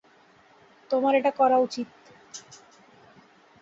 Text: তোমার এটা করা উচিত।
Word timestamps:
তোমার 0.89 1.13
এটা 1.15 1.31
করা 1.31 1.57
উচিত। 1.57 1.87